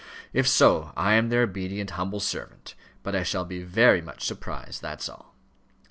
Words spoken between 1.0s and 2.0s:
am their obedient